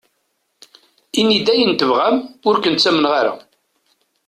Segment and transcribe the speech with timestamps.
[1.19, 2.17] Inim-d ayen tebɣam,
[2.47, 3.33] ur ken-ttamneɣ ara.